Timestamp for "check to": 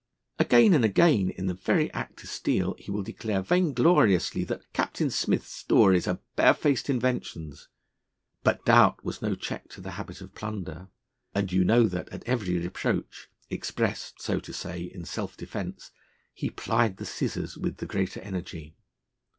9.35-9.79